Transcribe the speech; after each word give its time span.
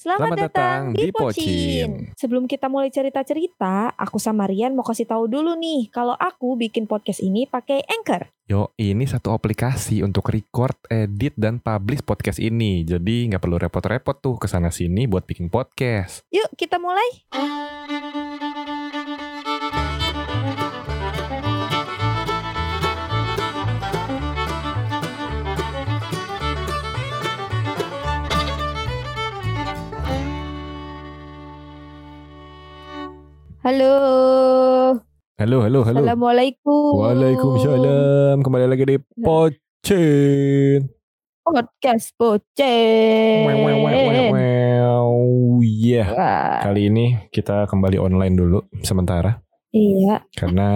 Selamat, 0.00 0.32
Selamat 0.32 0.38
datang 0.40 0.80
datang 0.88 0.96
di 0.96 1.12
Pocin. 1.12 1.90
Sebelum 2.16 2.48
kita 2.48 2.72
mulai 2.72 2.88
cerita-cerita, 2.88 3.92
aku 4.00 4.16
sama 4.16 4.48
Rian 4.48 4.72
mau 4.72 4.80
kasih 4.80 5.04
tahu 5.04 5.28
dulu 5.28 5.52
nih 5.60 5.92
kalau 5.92 6.16
aku 6.16 6.56
bikin 6.56 6.88
podcast 6.88 7.20
ini 7.20 7.44
pakai 7.44 7.84
Anchor. 7.84 8.32
Yo, 8.48 8.72
ini 8.80 9.04
satu 9.04 9.36
aplikasi 9.36 10.00
untuk 10.00 10.32
record, 10.32 10.72
edit, 10.88 11.36
dan 11.36 11.60
publish 11.60 12.00
podcast 12.00 12.40
ini. 12.40 12.80
Jadi 12.80 13.28
nggak 13.28 13.44
perlu 13.44 13.60
repot-repot 13.60 14.16
tuh 14.24 14.40
ke 14.40 14.48
sana 14.48 14.72
sini 14.72 15.04
buat 15.04 15.28
bikin 15.28 15.52
podcast. 15.52 16.24
Yuk 16.32 16.48
kita 16.56 16.80
mulai. 16.80 18.39
Halo. 33.60 33.92
Halo, 35.36 35.60
halo, 35.60 35.84
halo. 35.84 36.00
Assalamualaikum. 36.00 36.96
Waalaikumsalam. 36.96 38.40
Kembali 38.40 38.64
lagi 38.64 38.88
di 38.88 38.96
Pocin. 39.20 40.88
Podcast 41.44 42.16
Wow, 42.16 42.32
wow, 42.32 43.52
wow, 43.52 43.76
wow, 43.84 43.92
Pocin. 43.92 44.30
wow. 44.32 45.12
Yeah. 45.60 46.08
Wah, 46.08 46.64
Kali 46.64 46.88
ini 46.88 47.28
kita 47.28 47.68
kembali 47.68 48.00
online 48.00 48.32
dulu 48.32 48.64
sementara 48.80 49.44
iya, 49.76 50.24
karena 50.32 50.68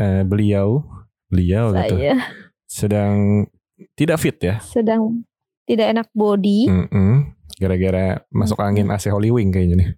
eh, 0.00 0.24
beliau, 0.24 0.88
beliau 1.28 1.76
gitu 1.76 2.00
saya 2.00 2.16
sedang 2.64 3.44
tidak 3.92 4.16
fit 4.24 4.40
ya. 4.40 4.56
sedang 4.64 5.20
tidak 5.68 5.92
enak 5.92 6.08
body. 6.16 6.64
Mm-mm. 6.64 7.36
Gara-gara 7.60 8.24
masuk 8.32 8.56
angin 8.64 8.88
AC 8.88 9.12
Holy 9.12 9.28
Wing 9.28 9.52
kayaknya 9.52 9.76
nih. 9.76 9.88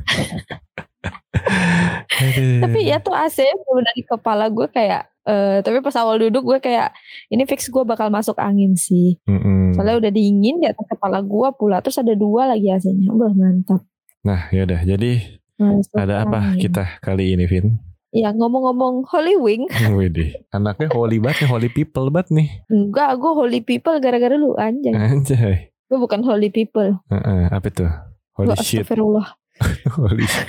Tapi 2.60 2.78
ya 2.84 3.00
tuh 3.00 3.12
AC 3.12 3.40
bener 3.42 3.94
di 3.94 4.04
kepala 4.04 4.48
gue 4.48 4.68
kayak 4.68 5.08
eh 5.20 5.60
tapi 5.60 5.78
pas 5.78 5.94
awal 5.96 6.16
duduk 6.18 6.42
gue 6.42 6.58
kayak 6.60 6.96
ini 7.28 7.44
fix 7.44 7.68
gue 7.68 7.82
bakal 7.82 8.08
masuk 8.08 8.36
angin 8.36 8.72
sih. 8.74 9.16
Mm-mm. 9.24 9.72
Soalnya 9.72 9.96
udah 10.00 10.10
dingin 10.10 10.60
di 10.60 10.66
atas 10.66 10.84
kepala 10.86 11.20
gue 11.20 11.48
pula 11.54 11.80
terus 11.80 11.96
ada 11.96 12.12
dua 12.12 12.48
lagi 12.48 12.68
AC-nya. 12.68 13.12
Wah, 13.12 13.30
mantap. 13.30 13.84
Nah, 14.20 14.48
yaudah. 14.50 14.80
Jadi 14.82 15.40
Masuk 15.56 15.92
ada 15.94 16.24
apa 16.24 16.40
angin. 16.52 16.60
kita 16.60 16.84
kali 17.00 17.36
ini, 17.36 17.44
Vin? 17.44 17.76
Ya 18.10 18.34
ngomong-ngomong 18.34 19.06
Holy 19.06 19.38
Wing, 19.38 19.70
Widih, 19.94 20.34
anaknya 20.50 20.90
holy 20.90 21.22
banget 21.22 21.46
nih, 21.46 21.48
holy 21.48 21.70
people 21.70 22.10
banget 22.10 22.28
nih. 22.34 22.48
enggak 22.66 23.14
gue 23.14 23.30
Holy 23.30 23.60
People 23.62 23.96
gara-gara 24.02 24.34
lu 24.34 24.58
anjay. 24.58 24.90
Anjay. 24.90 25.70
Gue 25.86 25.94
bukan 25.94 26.26
Holy 26.26 26.50
People. 26.50 26.98
Heeh, 27.06 27.46
apa 27.54 27.70
tuh? 27.70 27.86
Holy 28.34 28.50
shit. 28.58 28.82
astagfirullah. 28.82 29.30
Holy 30.00 30.26
shit. 30.26 30.48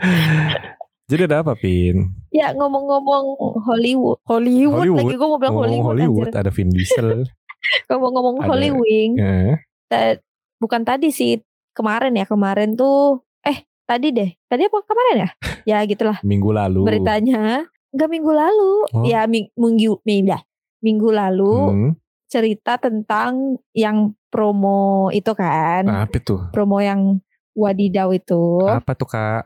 Jadi 1.10 1.28
ada 1.28 1.44
apa, 1.44 1.52
Pin? 1.52 2.08
Ya 2.32 2.50
ngomong-ngomong 2.52 3.24
Hollywood, 3.60 4.18
Hollywood, 4.24 4.80
Hollywood. 4.80 5.04
lagi 5.04 5.14
gue 5.14 5.28
mau 5.28 5.36
bilang 5.36 5.52
Ngomong 5.52 5.68
Hollywood, 5.68 5.86
Hollywood, 5.86 6.28
anjir. 6.28 6.40
ada 6.40 6.50
Vin 6.50 6.70
Diesel. 6.70 7.08
Ngomong-ngomong 7.88 8.34
Wing, 8.78 9.10
Eh, 9.16 9.52
ta- 9.86 10.20
bukan 10.56 10.80
tadi 10.82 11.08
sih 11.08 11.40
kemarin 11.72 12.14
ya 12.14 12.24
kemarin 12.24 12.72
tuh 12.72 13.20
eh 13.40 13.66
tadi 13.84 14.08
deh 14.10 14.30
tadi 14.46 14.64
apa 14.64 14.78
kemarin 14.80 15.16
ya 15.18 15.30
ya 15.70 15.78
gitulah 15.84 16.16
minggu 16.22 16.48
lalu. 16.48 16.86
beritanya 16.86 17.66
nggak 17.90 18.08
minggu 18.08 18.32
lalu 18.32 18.72
Oh. 18.90 19.04
ya 19.04 19.26
ming- 19.26 19.50
minggu 19.52 20.00
minggu 20.00 20.38
minggu 20.80 21.08
lalu 21.10 21.54
Hmm, 21.68 21.90
cerita 22.24 22.78
tentang 22.78 23.58
yang 23.72 24.14
promo 24.30 25.10
itu 25.10 25.34
kan 25.34 25.84
apa 25.84 26.16
tuh? 26.16 26.48
promo 26.48 26.78
yang 26.78 27.18
wadidaw 27.52 28.08
itu 28.10 28.64
Apa 28.64 28.94
tuh, 28.94 29.06
Kak? 29.06 29.44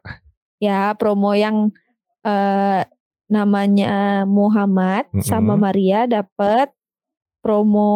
Ya 0.59 0.93
promo 0.95 1.33
yang 1.33 1.71
eh, 2.23 2.83
namanya 3.29 4.25
Muhammad 4.25 5.07
Mm-mm. 5.11 5.25
sama 5.25 5.55
Maria 5.55 6.05
dapat 6.05 6.73
promo 7.39 7.91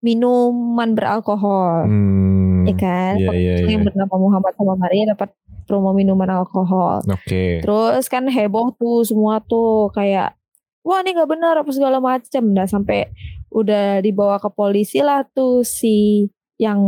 minuman 0.00 0.94
beralkohol 0.94 1.84
Hmm, 1.88 2.64
ya 2.64 2.74
kan 2.76 3.14
Iya, 3.18 3.32
iya, 3.34 3.52
iya. 3.60 3.66
yang 3.68 3.82
bernama 3.82 4.14
Muhammad 4.16 4.52
sama 4.54 4.74
Maria 4.78 5.12
dapat 5.12 5.30
promo 5.66 5.90
minuman 5.90 6.30
alkohol. 6.30 7.02
Oke. 7.10 7.58
Terus 7.58 8.06
kan 8.06 8.30
heboh 8.30 8.70
tuh 8.78 9.02
semua 9.02 9.42
tuh 9.42 9.90
kayak 9.90 10.38
wah 10.86 11.02
ini 11.02 11.18
nggak 11.18 11.26
benar 11.26 11.58
apa 11.58 11.70
segala 11.74 11.98
macem. 11.98 12.54
Nah 12.54 12.70
sampai 12.70 13.10
udah 13.50 13.98
dibawa 13.98 14.38
ke 14.38 14.46
polisi 14.54 15.02
lah 15.02 15.26
tuh 15.26 15.66
si 15.66 16.30
yang 16.56 16.78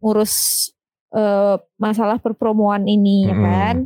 ngurus 0.00 0.32
eh, 1.12 1.60
masalah 1.76 2.16
perpromoan 2.16 2.88
ini 2.88 3.28
ya 3.28 3.36
Mm-mm. 3.36 3.44
kan. 3.44 3.76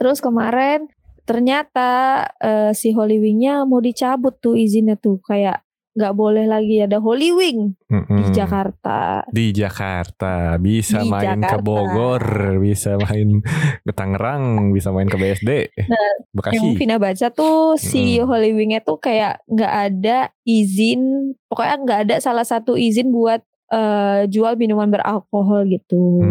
Terus 0.00 0.24
kemarin 0.24 0.88
ternyata 1.28 2.24
eh, 2.40 2.72
si 2.72 2.96
Holy 2.96 3.20
Wing-nya 3.20 3.68
mau 3.68 3.84
dicabut 3.84 4.40
tuh 4.40 4.56
izinnya 4.56 4.96
tuh 4.96 5.20
kayak 5.20 5.60
nggak 5.90 6.14
boleh 6.14 6.46
lagi 6.46 6.80
ada 6.86 7.02
Holy 7.02 7.34
Wing 7.34 7.74
di 7.90 7.92
Mm-mm. 7.92 8.30
Jakarta. 8.30 9.26
Di 9.28 9.50
Jakarta 9.50 10.54
bisa 10.56 11.02
Di 11.02 11.10
main 11.10 11.42
ke 11.42 11.58
Jakarta. 11.58 11.66
Bogor, 11.66 12.24
bisa 12.62 12.94
main 12.94 13.42
ke 13.82 13.92
Tangerang, 13.92 14.70
bisa 14.70 14.94
main 14.94 15.10
ke 15.10 15.18
BSD, 15.18 15.50
Yang 15.90 16.32
Bekasi. 16.32 16.66
Vina 16.78 16.96
baca 16.96 17.26
tuh 17.34 17.74
si 17.74 18.16
Mm-mm. 18.16 18.26
Holy 18.30 18.50
Wing-nya 18.54 18.80
tuh 18.86 19.02
kayak 19.02 19.42
nggak 19.50 19.74
ada 19.90 20.30
izin, 20.46 21.34
pokoknya 21.50 21.76
nggak 21.82 22.00
ada 22.08 22.16
salah 22.22 22.46
satu 22.46 22.78
izin 22.78 23.10
buat 23.10 23.42
eh, 23.74 24.30
jual 24.30 24.54
minuman 24.54 24.94
beralkohol 24.94 25.66
gitu. 25.68 26.22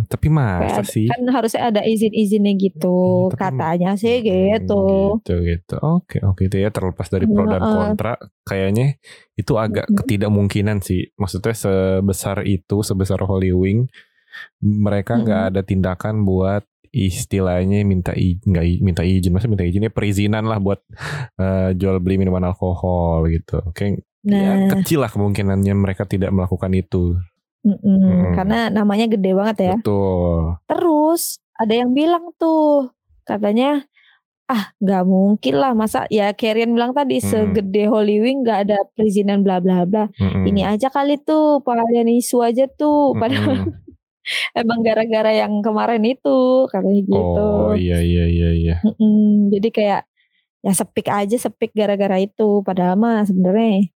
Hmm, 0.00 0.08
tapi 0.08 0.26
masa 0.28 0.80
ada- 0.80 0.88
sih? 0.88 1.06
kan 1.06 1.20
harusnya 1.28 1.62
ada 1.68 1.82
izin-izinnya 1.82 2.56
gitu, 2.56 3.28
tapi- 3.28 3.36
katanya 3.36 3.90
sih 3.94 4.16
Hmm, 4.16 4.26
gitu. 4.26 4.82
Gitu 5.20 5.34
gitu. 5.44 5.74
Oke 5.78 6.18
oke 6.20 6.48
itu 6.48 6.56
ya 6.56 6.68
terlepas 6.68 7.06
dari 7.06 7.26
pro 7.26 7.44
dan 7.44 7.60
kontra, 7.60 8.14
kayaknya 8.42 8.96
itu 9.34 9.52
agak 9.54 9.86
Mm-mm. 9.86 9.98
ketidakmungkinan 10.00 10.80
sih. 10.80 11.12
Maksudnya 11.14 11.52
sebesar 11.52 12.42
itu, 12.42 12.80
sebesar 12.80 13.20
Holy 13.22 13.52
Wing, 13.52 13.86
mereka 14.60 15.18
nggak 15.18 15.42
ada 15.48 15.60
tindakan 15.60 16.22
buat 16.22 16.62
istilahnya 16.90 17.82
minta 17.82 18.10
nggak 18.16 18.64
minta 18.82 19.02
izin, 19.02 19.30
masa 19.30 19.46
minta 19.46 19.62
izinnya 19.62 19.90
perizinan 19.90 20.42
lah 20.42 20.58
buat 20.58 20.82
eh, 21.36 21.70
jual 21.74 21.98
beli 21.98 22.18
minuman 22.18 22.42
alkohol 22.44 23.30
gitu. 23.30 23.62
Kayak 23.70 24.02
ya, 24.20 24.52
Nah, 24.58 24.68
kecil 24.74 25.00
lah 25.00 25.08
kemungkinannya 25.08 25.72
mereka 25.72 26.04
tidak 26.04 26.28
melakukan 26.28 26.74
itu. 26.74 27.16
Mm-mm, 27.60 27.80
Mm-mm. 27.84 28.32
karena 28.36 28.68
namanya 28.68 29.06
gede 29.08 29.30
banget 29.32 29.56
ya. 29.60 29.74
Betul. 29.78 30.56
Terus 30.66 31.22
ada 31.54 31.74
yang 31.76 31.90
bilang 31.92 32.32
tuh 32.36 32.88
katanya 33.22 33.84
ah 34.50 34.74
nggak 34.82 35.04
mungkin 35.06 35.54
lah 35.62 35.78
masa 35.78 36.10
ya 36.10 36.34
Kerian 36.34 36.74
bilang 36.74 36.90
tadi 36.90 37.22
Mm-mm. 37.22 37.30
segede 37.54 37.86
Holy 37.86 38.18
Wing 38.18 38.42
nggak 38.42 38.58
ada 38.66 38.82
perizinan 38.98 39.46
bla 39.46 39.62
bla 39.62 39.86
bla. 39.86 40.10
Mm-mm. 40.18 40.42
ini 40.50 40.66
aja 40.66 40.90
kali 40.90 41.22
tuh 41.22 41.62
pengalian 41.62 42.10
isu 42.10 42.42
aja 42.42 42.66
tuh 42.66 43.14
padahal 43.14 43.70
emang 44.58 44.82
gara-gara 44.82 45.30
yang 45.30 45.62
kemarin 45.62 46.02
itu 46.02 46.66
katanya 46.66 47.00
gitu 47.06 47.46
Oh 47.46 47.78
iya 47.78 48.02
iya 48.02 48.24
iya 48.26 48.48
iya. 48.50 48.74
Mm-mm, 48.82 49.54
jadi 49.54 49.68
kayak 49.70 50.02
ya 50.60 50.72
sepik 50.74 51.06
aja 51.08 51.36
sepik 51.38 51.70
gara-gara 51.72 52.18
itu 52.18 52.60
padahal 52.66 52.98
mah 52.98 53.22
sebenarnya 53.24 53.86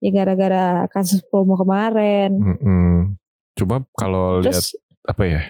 ya 0.00 0.10
gara-gara 0.10 0.64
kasus 0.88 1.20
promo 1.22 1.54
kemarin 1.54 2.32
Mm-mm. 2.34 3.14
Coba 3.52 3.84
kalau 3.92 4.40
lihat 4.40 4.64
apa 5.04 5.22
ya? 5.22 5.40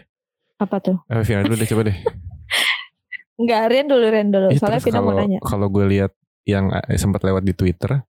apa 0.59 0.77
tuh 0.77 0.99
Eh, 1.07 1.23
Vina 1.23 1.41
dulu 1.41 1.55
deh 1.55 1.65
coba 1.65 1.83
deh. 1.87 1.97
nggak 3.41 3.63
Rian 3.67 3.87
dulu 3.87 4.05
Rian 4.05 4.29
dulu 4.29 4.49
Ih, 4.51 4.59
soalnya 4.59 4.81
Vina 4.81 5.01
mau 5.01 5.15
nanya 5.15 5.39
kalau 5.41 5.67
gue 5.67 5.85
lihat 5.89 6.13
yang 6.45 6.69
eh, 6.69 6.97
sempat 6.97 7.23
lewat 7.23 7.41
di 7.41 7.53
Twitter, 7.53 8.01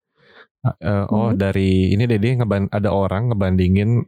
eh, 0.62 0.76
eh, 0.78 1.06
oh 1.08 1.30
Hmm. 1.30 1.38
dari 1.38 1.90
ini 1.90 2.04
deh 2.04 2.18
dia 2.18 2.36
ngeban 2.36 2.68
ada 2.68 2.90
orang 2.90 3.30
ngebandingin 3.30 4.04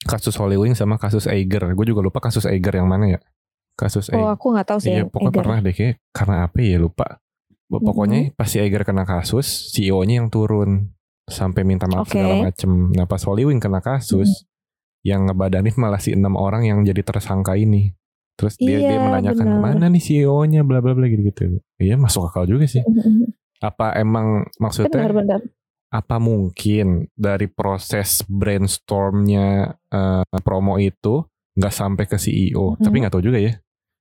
kasus 0.00 0.34
Holy 0.34 0.54
Wing 0.54 0.72
sama 0.72 0.94
kasus 0.94 1.26
Eiger. 1.26 1.66
Gue 1.70 1.84
juga 1.84 2.00
lupa 2.00 2.18
kasus 2.18 2.42
Eiger 2.44 2.74
yang 2.74 2.86
mana 2.86 3.06
ya. 3.08 3.20
Kasus 3.74 4.08
oh 4.08 4.16
Eiger. 4.16 4.30
aku 4.32 4.46
nggak 4.50 4.66
tahu 4.66 4.78
sih 4.80 4.90
Iya 4.90 5.04
pokoknya 5.04 5.28
Eiger. 5.28 5.42
pernah 5.42 5.58
deh 5.60 5.74
kayak 5.74 5.94
karena 6.10 6.36
apa 6.42 6.56
ya 6.58 6.78
lupa. 6.78 7.06
Pokoknya 7.68 8.18
pas 8.32 8.48
si 8.48 8.56
Eiger 8.56 8.80
kena 8.80 9.04
kasus, 9.04 9.44
CEO-nya 9.70 10.18
yang 10.18 10.32
turun 10.32 10.88
sampai 11.28 11.62
minta 11.62 11.84
maaf 11.84 12.04
Oke. 12.04 12.16
segala 12.16 12.34
macem. 12.42 12.70
Nah 12.90 13.04
pas 13.04 13.20
Holy 13.20 13.44
Wing 13.44 13.56
kena 13.56 13.78
kasus, 13.78 14.48
yang 15.00 15.24
ngebadanin 15.24 15.72
malah 15.76 15.96
si 15.96 16.12
enam 16.12 16.34
orang 16.34 16.64
yang 16.64 16.82
jadi 16.82 17.00
tersangka 17.00 17.54
ini. 17.54 17.92
Terus 18.34 18.54
dia 18.54 18.78
dia 18.78 18.94
Iya, 18.94 19.02
menanyakan 19.02 19.46
benar. 19.48 19.60
mana 19.60 19.84
nih 19.88 19.98
CEO-nya 20.00 20.62
bla 20.62 20.78
bla 20.78 20.92
bla 20.92 21.06
gitu 21.06 21.22
gitu. 21.24 21.58
Iya 21.76 21.94
masuk 21.94 22.26
akal 22.26 22.46
juga 22.46 22.64
sih. 22.64 22.82
Apa 23.58 23.94
emang 23.94 24.46
maksudnya 24.56 24.94
benar-benar 24.94 25.42
apa 25.88 26.20
mungkin 26.20 27.08
dari 27.16 27.48
proses 27.48 28.20
brainstormnya 28.28 29.72
eh, 29.88 30.38
promo 30.40 30.78
itu 30.78 31.24
nggak 31.54 31.74
sampai 31.74 32.04
ke 32.06 32.14
CEO? 32.14 32.76
Mhm. 32.76 32.82
Tapi 32.82 32.94
nggak 32.98 33.12
tahu 33.12 33.24
juga 33.24 33.38
ya. 33.38 33.58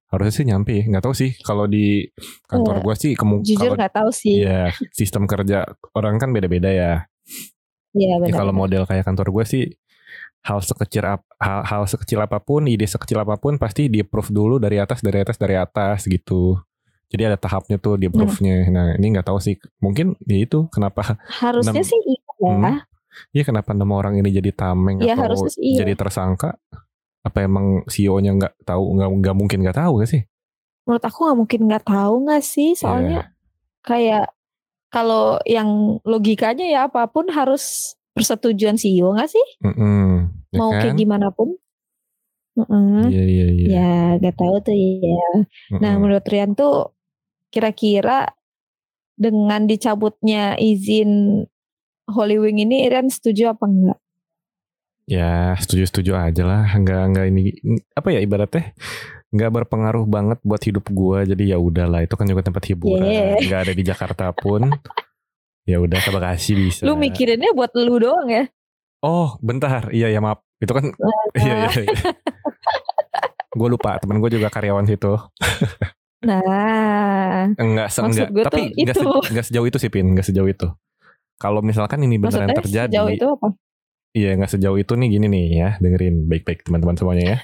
Harusnya 0.08 0.34
sih 0.34 0.46
nyampe 0.46 0.72
ya. 0.72 0.84
Nggak 0.86 1.04
tahu 1.04 1.16
sih. 1.18 1.32
Kalau 1.42 1.66
di 1.66 2.06
kantor 2.46 2.80
Iya. 2.80 2.84
gua 2.86 2.96
sih 2.96 3.12
kemu- 3.14 3.44
jujur 3.44 3.74
nggak 3.74 3.92
tahu 3.92 4.10
sih 4.10 4.40
ya 4.40 4.72
sistem 4.94 5.26
kerja 5.26 5.66
orang 5.94 6.16
kan 6.18 6.30
beda-beda 6.30 6.70
ya. 6.70 6.94
Iya 7.94 8.08
Ya, 8.08 8.16
benar 8.22 8.38
kalau 8.38 8.54
model 8.54 8.84
kayak 8.86 9.04
kantor 9.06 9.28
gue 9.34 9.44
sih 9.48 9.64
hal 10.46 10.60
sekecil 10.64 11.04
hal, 11.04 11.60
hal 11.66 11.84
sekecil 11.84 12.20
apa 12.24 12.40
pun, 12.40 12.64
ide 12.70 12.88
sekecil 12.88 13.20
apa 13.20 13.36
pun 13.36 13.60
pasti 13.60 13.92
di 13.92 14.00
approve 14.00 14.32
dulu 14.32 14.56
dari 14.62 14.80
atas 14.80 15.04
dari 15.04 15.20
atas 15.20 15.36
dari 15.36 15.56
atas 15.60 16.08
gitu. 16.08 16.56
Jadi 17.08 17.24
ada 17.24 17.40
tahapnya 17.40 17.80
tuh 17.80 17.96
di 17.96 18.12
approve-nya. 18.12 18.68
Nah, 18.68 18.88
ini 19.00 19.16
nggak 19.16 19.28
tahu 19.32 19.40
sih. 19.40 19.56
Mungkin 19.80 20.20
ya 20.28 20.44
itu 20.44 20.68
kenapa 20.68 21.16
Harusnya 21.40 21.80
Enam- 21.80 21.88
sih 21.88 22.00
iya 22.06 22.20
ya. 22.38 22.52
Hmm. 22.54 22.78
ya 23.34 23.42
kenapa 23.42 23.74
nama 23.74 23.98
orang 23.98 24.22
ini 24.22 24.30
jadi 24.30 24.54
tameng 24.54 25.02
Ya, 25.02 25.18
atau 25.18 25.48
iya. 25.58 25.82
jadi 25.82 25.98
tersangka? 25.98 26.54
Apa 27.26 27.44
emang 27.44 27.82
CEO-nya 27.90 28.36
nggak 28.38 28.54
tahu 28.62 28.94
nggak 28.94 29.10
nggak 29.10 29.36
mungkin 29.36 29.58
nggak 29.66 29.78
tahu 29.82 30.04
gak 30.04 30.10
sih? 30.14 30.22
Menurut 30.86 31.04
aku 31.04 31.20
nggak 31.26 31.38
mungkin 31.44 31.60
nggak 31.66 31.84
tahu 31.88 32.14
nggak 32.30 32.44
sih, 32.46 32.72
Iya. 32.72 32.80
soalnya 32.80 33.20
kayak 33.82 34.37
kalau 34.88 35.38
yang 35.44 36.00
logikanya 36.08 36.66
ya 36.68 36.80
apa 36.88 37.08
pun 37.12 37.28
harus 37.32 37.96
persetujuan 38.16 38.80
CEO 38.80 39.14
nggak 39.14 39.30
sih? 39.30 39.48
Mm-mm. 39.62 40.32
Ya 40.52 40.58
Mau 40.58 40.72
kayak 40.74 40.96
kan? 40.96 41.00
gimana 41.00 41.28
pun. 41.30 41.54
Iya 42.58 43.24
iya 43.30 43.46
iya. 43.54 43.68
Ya, 43.70 43.94
gak 44.18 44.36
tahu 44.42 44.56
tuh 44.66 44.74
ya. 44.74 45.30
Nah, 45.78 45.94
Mm-mm. 45.94 46.02
menurut 46.02 46.26
Rian 46.26 46.58
tuh 46.58 46.98
kira-kira 47.54 48.34
dengan 49.14 49.70
dicabutnya 49.70 50.58
izin 50.58 51.44
Holy 52.10 52.42
Wing 52.42 52.58
ini 52.58 52.90
Rian 52.90 53.14
setuju 53.14 53.54
apa 53.54 53.70
enggak? 53.70 54.00
Ya 55.08 55.56
setuju-setuju 55.56 56.18
aja 56.20 56.44
lah, 56.44 56.68
nggak 56.68 57.02
nggak 57.16 57.26
ini 57.32 57.42
apa 57.96 58.12
ya 58.12 58.20
ibaratnya 58.20 58.76
nggak 59.38 59.52
berpengaruh 59.54 60.04
banget 60.04 60.42
buat 60.42 60.58
hidup 60.60 60.90
gua, 60.90 61.22
jadi 61.22 61.54
ya 61.54 61.58
udahlah 61.62 62.02
itu 62.02 62.18
kan 62.18 62.26
juga 62.26 62.42
tempat 62.42 62.66
hiburan, 62.66 63.06
Yeah. 63.06 63.38
nggak 63.38 63.62
ada 63.64 63.74
di 63.78 63.84
Jakarta 63.86 64.26
pun, 64.34 64.74
ya 65.64 65.78
udah 65.78 66.02
ke 66.02 66.10
Bekasi 66.10 66.58
bisa. 66.58 66.82
Lu 66.84 66.98
mikirinnya 66.98 67.54
buat 67.54 67.70
lu 67.78 68.02
doang 68.02 68.26
ya? 68.26 68.50
Oh 69.00 69.38
bentar, 69.40 69.94
iya 69.94 70.10
ya 70.10 70.18
maaf, 70.18 70.42
itu 70.58 70.74
kan 70.74 70.90
iya 71.38 71.70
iya. 71.70 71.86
iya. 71.86 72.10
gue 73.54 73.68
lupa 73.68 73.98
temen 73.98 74.18
gue 74.18 74.32
juga 74.32 74.50
karyawan 74.50 74.86
situ, 74.86 75.14
Nah, 76.18 77.54
enggak 77.54 77.88
seenggak, 77.90 78.34
gue 78.34 78.42
tapi 78.42 78.74
tuh 78.74 78.82
nggak 78.90 78.96
itu. 78.98 79.10
se- 79.38 79.48
sejauh 79.54 79.68
itu 79.70 79.78
sih 79.78 79.90
pin, 79.94 80.18
nggak 80.18 80.26
sejauh 80.26 80.50
itu. 80.50 80.66
Kalau 81.38 81.62
misalkan 81.62 82.02
ini 82.02 82.18
beneran 82.18 82.50
maksudnya 82.50 82.58
terjadi, 82.58 82.90
sejauh 82.90 83.10
itu 83.14 83.28
apa? 83.38 83.48
Iya 84.18 84.30
nggak 84.34 84.50
sejauh 84.50 84.78
itu 84.82 84.94
nih 84.98 85.08
gini 85.14 85.26
nih 85.30 85.46
ya 85.54 85.70
dengerin 85.78 86.26
baik-baik 86.26 86.66
teman-teman 86.66 86.98
semuanya 86.98 87.24
ya. 87.24 87.40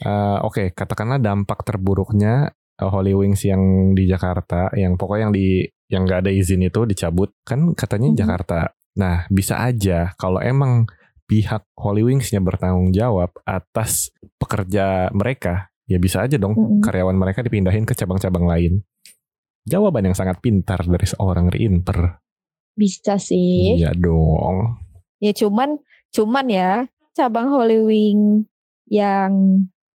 Eh, 0.00 0.38
Oke 0.42 0.74
katakanlah 0.74 1.18
dampak 1.18 1.62
terburuknya 1.62 2.50
eh, 2.74 2.88
Holy 2.90 3.14
Wings 3.14 3.46
yang 3.46 3.94
di 3.94 4.04
Jakarta 4.04 4.74
yang 4.74 4.98
pokoknya 4.98 5.30
yang 5.30 5.34
di 5.34 5.46
yang 5.86 6.02
nggak 6.08 6.26
ada 6.26 6.32
izin 6.32 6.64
itu 6.64 6.82
dicabut 6.84 7.30
kan 7.46 7.70
katanya 7.72 8.10
Mhm. 8.10 8.18
Jakarta. 8.18 8.58
Nah 8.98 9.28
bisa 9.28 9.60
aja 9.60 10.10
kalau 10.16 10.40
emang 10.40 10.88
pihak 11.24 11.64
Holy 11.74 12.04
Wingsnya 12.04 12.38
bertanggung 12.38 12.92
jawab 12.92 13.32
atas 13.44 14.12
pekerja 14.36 15.08
mereka 15.10 15.72
ya 15.84 15.96
bisa 15.96 16.20
aja 16.20 16.36
dong 16.36 16.52
Mm-mm. 16.52 16.80
karyawan 16.80 17.16
mereka 17.16 17.40
dipindahin 17.40 17.84
ke 17.84 17.92
cabang-cabang 17.92 18.44
lain. 18.44 18.72
Jawaban 19.64 20.12
yang 20.12 20.16
sangat 20.16 20.44
pintar 20.44 20.84
dari 20.84 21.08
seorang 21.08 21.48
reinter. 21.48 22.20
Bisa 22.76 23.16
sih. 23.16 23.80
Iya 23.80 23.96
dong. 23.96 24.76
Ya 25.20 25.32
cuman 25.32 25.80
cuman 26.12 26.46
ya 26.52 26.70
cabang 27.16 27.48
Holy 27.48 27.80
Wing 27.80 28.20
yang 28.84 29.32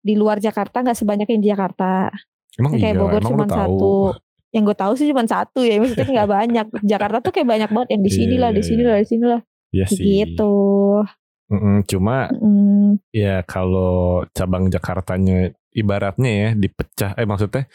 di 0.07 0.15
luar 0.15 0.39
Jakarta 0.39 0.87
nggak 0.87 0.95
sebanyak 0.95 1.27
yang 1.27 1.41
di 1.43 1.49
Jakarta. 1.51 2.15
Emang 2.55 2.79
kayak 2.79 2.95
iya, 2.95 3.01
Bogor 3.03 3.23
cuma 3.27 3.47
satu. 3.51 4.15
Yang 4.55 4.63
gue 4.73 4.77
tahu 4.79 4.93
sih 4.95 5.07
cuma 5.11 5.27
satu 5.27 5.61
ya, 5.67 5.83
maksudnya 5.83 6.07
nggak 6.23 6.31
banyak. 6.31 6.67
Jakarta 6.87 7.19
tuh 7.19 7.33
kayak 7.35 7.49
banyak 7.51 7.71
banget 7.75 7.89
yang 7.99 8.03
di 8.07 8.13
sini 8.15 8.37
lah, 8.39 8.51
di 8.55 8.63
iya, 8.63 8.69
sini 8.71 8.83
iya. 8.83 8.89
lah, 8.89 8.99
di 9.03 9.09
sini 9.11 9.25
lah. 9.27 9.41
Iya 9.75 9.87
sih. 9.91 10.05
Gitu. 10.07 10.55
Mm-mm, 11.47 11.87
cuma 11.87 12.27
Mm, 12.35 12.99
ya 13.15 13.47
kalau 13.47 14.27
cabang 14.35 14.67
Jakartanya 14.67 15.55
ibaratnya 15.71 16.31
ya 16.33 16.49
dipecah 16.59 17.15
eh 17.15 17.23
maksudnya 17.23 17.71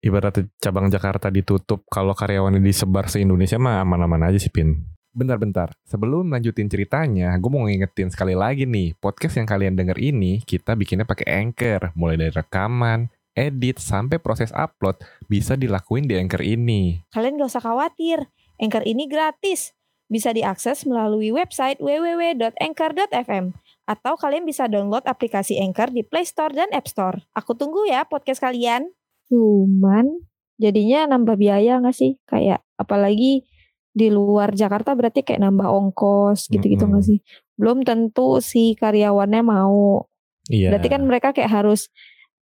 ibaratnya 0.00 0.48
cabang 0.56 0.88
Jakarta 0.88 1.28
ditutup 1.28 1.84
kalau 1.92 2.16
karyawannya 2.16 2.64
disebar 2.64 3.12
se 3.12 3.20
Indonesia 3.20 3.60
mah 3.60 3.84
aman-aman 3.84 4.32
aja 4.32 4.40
sih 4.40 4.48
Pin. 4.48 4.93
Bentar-bentar, 5.14 5.70
sebelum 5.86 6.26
lanjutin 6.26 6.66
ceritanya, 6.66 7.30
gue 7.38 7.46
mau 7.46 7.62
ngingetin 7.70 8.10
sekali 8.10 8.34
lagi 8.34 8.66
nih, 8.66 8.98
podcast 8.98 9.38
yang 9.38 9.46
kalian 9.46 9.78
denger 9.78 9.94
ini 10.02 10.42
kita 10.42 10.74
bikinnya 10.74 11.06
pakai 11.06 11.30
Anchor, 11.38 11.94
mulai 11.94 12.18
dari 12.18 12.34
rekaman, 12.34 13.06
edit, 13.38 13.78
sampai 13.78 14.18
proses 14.18 14.50
upload 14.50 14.98
bisa 15.30 15.54
dilakuin 15.54 16.10
di 16.10 16.18
Anchor 16.18 16.42
ini. 16.42 16.98
Kalian 17.14 17.38
gak 17.38 17.46
usah 17.46 17.62
khawatir, 17.62 18.26
Anchor 18.58 18.82
ini 18.82 19.06
gratis. 19.06 19.78
Bisa 20.10 20.34
diakses 20.34 20.82
melalui 20.82 21.30
website 21.30 21.78
www.anchor.fm 21.78 23.54
atau 23.86 24.18
kalian 24.18 24.42
bisa 24.42 24.66
download 24.66 25.06
aplikasi 25.06 25.62
Anchor 25.62 25.94
di 25.94 26.02
Play 26.02 26.26
Store 26.26 26.50
dan 26.50 26.74
App 26.74 26.90
Store. 26.90 27.22
Aku 27.38 27.54
tunggu 27.54 27.86
ya 27.86 28.02
podcast 28.02 28.42
kalian. 28.42 28.90
Cuman 29.30 30.26
jadinya 30.58 31.06
nambah 31.06 31.38
biaya 31.38 31.78
gak 31.78 31.94
sih? 31.94 32.18
Kayak 32.26 32.66
apalagi 32.74 33.46
di 33.94 34.10
luar 34.10 34.50
Jakarta 34.52 34.92
berarti 34.92 35.22
kayak 35.22 35.38
nambah 35.40 35.64
ongkos 35.64 36.50
gitu-gitu 36.50 36.84
Mm-mm. 36.84 36.98
gak 36.98 37.04
sih? 37.06 37.18
Belum 37.54 37.80
tentu 37.80 38.42
si 38.42 38.74
karyawannya 38.74 39.40
mau. 39.40 40.02
Iya. 40.44 40.74
Berarti 40.74 40.88
kan 40.88 41.02
mereka 41.02 41.30
kayak 41.30 41.48
harus 41.48 41.86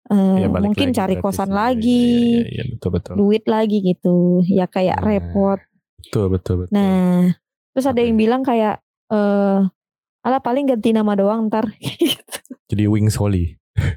eh, 0.07 0.41
Ya, 0.41 0.47
mungkin 0.47 0.89
lagi 0.89 0.97
cari 0.97 1.15
kosan 1.19 1.51
sih. 1.51 1.53
lagi, 1.53 2.03
Iya, 2.33 2.41
iya, 2.41 2.47
iya, 2.49 2.63
betul 2.71 2.89
betul. 2.91 3.13
duit 3.17 3.43
lagi 3.45 3.77
gitu. 3.81 4.17
Ya 4.43 4.65
kayak 4.65 4.97
Nah. 4.97 5.05
repot. 5.05 5.59
Betul 6.01 6.25
betul 6.31 6.55
betul. 6.57 6.73
Nah, 6.73 7.35
terus 7.71 7.85
ada 7.85 7.99
yang 7.99 8.15
ya? 8.15 8.19
bilang 8.19 8.41
kayak 8.41 8.79
eh 9.07 9.59
ala 10.21 10.37
paling 10.39 10.65
ganti 10.65 10.89
nama 10.89 11.13
doang 11.13 11.45
ntar 11.45 11.67
gitu. 11.83 12.39
Jadi 12.67 12.83
Wings 12.87 13.15
Holy. 13.15 13.59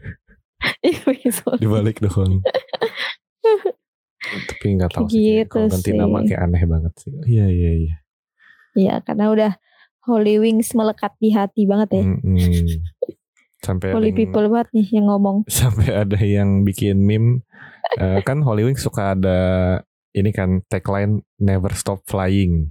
Iya, 0.80 1.28
sorry. 1.30 1.60
dibalik 1.60 1.96
doang. 1.98 2.40
Tapi 4.24 4.66
nggak 4.76 4.90
tahu 4.92 5.06
sih. 5.08 5.44
Gitu 5.44 5.50
Kalau 5.50 5.68
ganti 5.68 5.90
sih. 5.90 5.96
nama 5.96 6.18
kayak 6.22 6.40
aneh 6.40 6.62
banget 6.64 6.92
sih. 7.00 7.10
Iya 7.24 7.46
iya 7.48 7.70
iya. 7.76 7.94
Iya, 8.74 8.94
karena 9.06 9.30
udah 9.30 9.52
Holy 10.04 10.36
Wings 10.36 10.74
melekat 10.74 11.14
di 11.16 11.30
hati 11.30 11.62
banget 11.64 12.00
ya. 12.00 12.02
Mm-mm. 12.04 12.34
Sampai 13.64 13.92
ada 13.92 13.96
Holy 13.96 14.12
yang, 14.12 14.18
people 14.18 14.46
banget 14.50 14.68
nih 14.76 14.86
yang 15.00 15.06
ngomong. 15.08 15.36
sampai 15.62 15.88
ada 15.94 16.18
yang 16.20 16.62
bikin 16.62 17.00
meme. 17.00 17.40
Eh, 17.96 18.20
kan 18.20 18.42
Holy 18.42 18.66
Wings 18.66 18.82
suka 18.82 19.14
ada 19.16 19.38
ini 20.12 20.30
kan 20.30 20.60
tagline 20.68 21.24
Never 21.38 21.72
Stop 21.72 22.04
Flying. 22.04 22.68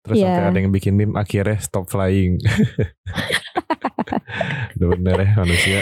Terus 0.00 0.16
Iya. 0.22 0.32
sampai 0.32 0.44
ada 0.48 0.58
yang 0.62 0.72
bikin 0.72 0.94
meme 0.96 1.14
akhirnya 1.18 1.58
Stop 1.60 1.90
Flying. 1.92 2.40
Udah 4.78 4.88
bener 4.96 5.16
ya 5.20 5.28
manusia. 5.36 5.80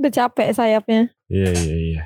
Udah 0.00 0.10
capek 0.10 0.48
sayapnya. 0.50 1.12
Iya 1.28 1.50
iya 1.54 1.76
iya. 1.76 2.02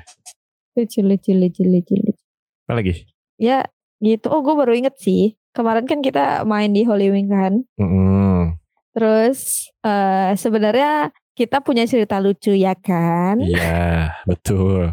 Lucu, 0.75 0.99
lucu, 0.99 1.31
lucu, 1.31 1.63
lucu, 1.63 1.93
lucu. 1.95 2.23
Apa 2.67 2.83
lagi? 2.83 3.07
Ya, 3.39 3.63
gitu. 4.03 4.27
Oh, 4.27 4.43
gue 4.43 4.51
baru 4.51 4.75
inget 4.75 4.99
sih. 4.99 5.39
Kemarin 5.55 5.87
kan 5.87 6.03
kita 6.03 6.43
main 6.43 6.75
di 6.75 6.83
Holy 6.83 7.15
Wing 7.15 7.31
kan. 7.31 7.63
Mm-mm. 7.79 8.59
Terus 8.91 9.71
eh 9.83 10.35
sebenarnya 10.35 11.15
kita 11.35 11.59
punya 11.63 11.87
cerita 11.87 12.19
lucu 12.19 12.51
ya 12.55 12.75
kan. 12.75 13.39
Iya 13.39 14.11
betul. 14.23 14.91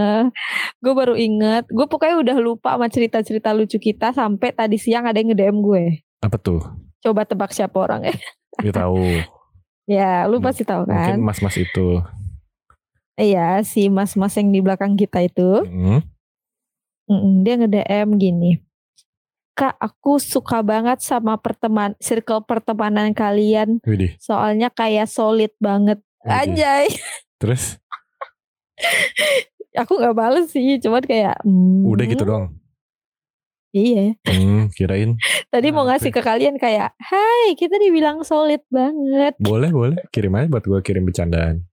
gue 0.84 0.92
baru 0.96 1.16
inget. 1.16 1.68
Gue 1.68 1.88
pokoknya 1.88 2.20
udah 2.20 2.36
lupa 2.36 2.76
sama 2.76 2.88
cerita-cerita 2.88 3.52
lucu 3.52 3.80
kita 3.80 4.12
sampai 4.12 4.52
tadi 4.52 4.76
siang 4.76 5.08
ada 5.08 5.20
yang 5.20 5.32
nge-DM 5.32 5.60
gue. 5.60 5.84
Apa 6.20 6.36
tuh? 6.36 6.60
Coba 7.00 7.24
tebak 7.24 7.52
siapa 7.56 7.76
orangnya. 7.80 8.16
Dia 8.60 8.72
tahu. 8.76 9.00
ya, 9.88 10.24
lu 10.28 10.40
pasti 10.40 10.64
tahu 10.64 10.88
kan. 10.88 11.16
Mungkin 11.16 11.24
mas-mas 11.24 11.56
itu. 11.56 12.00
Iya, 13.18 13.66
si 13.66 13.90
mas-mas 13.90 14.38
yang 14.38 14.54
di 14.54 14.62
belakang 14.62 14.94
kita 14.94 15.18
itu. 15.26 15.66
Mm. 15.66 16.00
Mm-mm, 17.10 17.34
dia 17.42 17.54
nge-DM 17.58 18.08
gini. 18.14 18.50
Kak, 19.58 19.74
aku 19.74 20.22
suka 20.22 20.62
banget 20.62 21.02
sama 21.02 21.34
perteman 21.34 21.98
circle 21.98 22.46
pertemanan 22.46 23.10
kalian. 23.10 23.82
Widih. 23.82 24.14
Soalnya 24.22 24.70
kayak 24.70 25.10
solid 25.10 25.50
banget. 25.58 25.98
Widih. 26.22 26.38
Anjay. 26.54 26.86
Terus 27.42 27.82
Aku 29.82 29.98
gak 29.98 30.14
bales 30.14 30.50
sih, 30.54 30.78
cuman 30.78 31.02
kayak 31.02 31.42
hmm, 31.42 31.86
udah 31.86 32.04
gitu 32.06 32.22
doang. 32.22 32.54
Iya. 33.74 34.16
Hmm, 34.24 34.72
kirain. 34.72 35.14
Tadi 35.52 35.68
mau 35.70 35.84
Nah, 35.84 35.94
ngasih 35.94 36.10
ke 36.10 36.24
kalian 36.24 36.56
kayak, 36.56 36.96
"Hai, 36.98 37.52
kita 37.54 37.76
dibilang 37.76 38.24
solid 38.24 38.64
banget." 38.72 39.36
Boleh, 39.38 39.70
boleh. 39.70 39.98
Kirim 40.08 40.34
aja 40.34 40.48
buat 40.48 40.64
gue 40.64 40.80
kirim 40.80 41.04
bercandaan. 41.04 41.68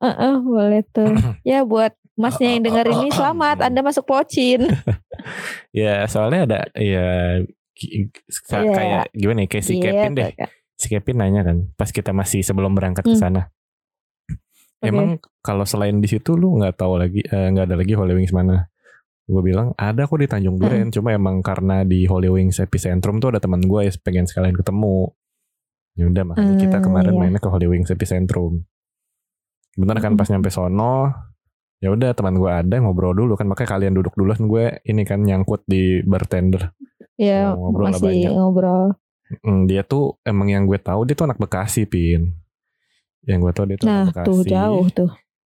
Heeh, 0.00 0.34
boleh 0.38 0.82
tuh. 0.88 1.12
ya 1.46 1.62
buat 1.62 1.92
masnya 2.14 2.54
yang 2.54 2.62
denger 2.62 2.86
ini 2.88 3.08
selamat, 3.18 3.58
Anda 3.62 3.80
masuk 3.82 4.04
pocin. 4.04 4.66
Ya, 5.74 6.04
soalnya 6.06 6.40
ada 6.44 6.60
ya 6.76 7.40
Iya. 7.74 8.70
kayak 8.70 9.04
gimana 9.10 9.42
ya, 9.42 9.48
kayak 9.48 9.64
si 9.64 9.72
Gitu, 9.74 9.82
Kevin 9.82 10.12
deh. 10.14 10.30
kan. 10.30 10.48
Si 10.76 10.86
Kevin 10.86 11.16
nanya 11.18 11.42
kan, 11.42 11.56
pas 11.74 11.88
kita 11.88 12.12
masih 12.12 12.44
sebelum 12.44 12.70
berangkat 12.70 13.02
ke 13.02 13.16
Hmm. 13.16 13.22
sana. 13.24 13.42
Oke. 14.78 14.84
Emang 14.84 15.08
kalau 15.40 15.64
selain 15.64 15.98
di 15.98 16.06
situ 16.06 16.36
lu 16.36 16.60
nggak 16.60 16.76
tahu 16.76 17.00
lagi 17.00 17.24
eh, 17.24 17.48
nggak 17.50 17.66
ada 17.66 17.74
lagi 17.74 17.96
Holy 17.96 18.14
Wings 18.14 18.30
mana? 18.30 18.68
Gue 19.24 19.40
bilang 19.42 19.72
ada 19.74 20.04
kok 20.04 20.20
di 20.20 20.28
Tanjung 20.28 20.54
Duren, 20.54 20.92
cuma 20.92 21.10
emang 21.10 21.40
karena 21.40 21.80
di 21.82 22.04
Holy 22.04 22.28
Wings 22.28 22.60
Epicentrum 22.60 23.16
tuh 23.18 23.32
ada 23.32 23.40
teman 23.40 23.58
gue 23.58 23.80
yang 23.80 23.96
pengen 24.04 24.28
sekalian 24.28 24.52
ketemu. 24.52 25.08
Ya 25.96 26.04
udah 26.06 26.24
makanya 26.28 26.54
kita 26.60 26.78
Hmm, 26.78 26.84
kemarin 26.84 27.10
iya. 27.10 27.18
mainnya 27.18 27.40
ke 27.40 27.48
Holy 27.48 27.64
Wings 27.64 27.88
Epicentrum. 27.88 28.68
Bener 29.74 29.96
kan 29.98 30.14
pas 30.14 30.28
nyampe 30.30 30.50
sono, 30.50 31.10
ya 31.82 31.90
udah 31.90 32.14
teman 32.14 32.38
gue 32.38 32.48
ada 32.48 32.80
ngobrol 32.80 33.12
dulu 33.12 33.34
kan 33.34 33.44
makanya 33.50 33.76
kalian 33.76 33.92
duduk 33.92 34.14
dulu 34.14 34.30
kan 34.32 34.44
gue 34.46 34.64
ini 34.86 35.02
kan 35.04 35.20
nyangkut 35.20 35.66
di 35.66 36.00
bartender. 36.06 36.72
Ya 37.18 37.54
ngobrol 37.54 37.90
lah 37.90 37.98
masih 37.98 38.06
banyak. 38.06 38.32
ngobrol. 38.34 38.84
Hmm, 39.42 39.64
dia 39.66 39.82
tuh 39.82 40.20
emang 40.22 40.48
yang 40.52 40.64
gue 40.68 40.78
tahu 40.78 41.08
dia 41.08 41.14
tuh 41.18 41.26
anak 41.26 41.40
Bekasi 41.40 41.84
pin. 41.88 42.34
Yang 43.24 43.38
gue 43.40 43.52
tahu 43.56 43.64
dia 43.66 43.76
tuh 43.80 43.86
Nah 43.88 43.96
anak 44.04 44.14
Bekasi. 44.14 44.26
tuh 44.28 44.38
jauh 44.46 44.86
tuh. 44.92 45.10